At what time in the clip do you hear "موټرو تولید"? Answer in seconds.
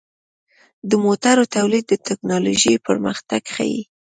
1.03-1.83